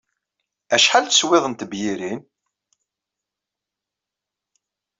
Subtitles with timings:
[0.75, 2.21] Acḥal teswiḍ n tebyirin?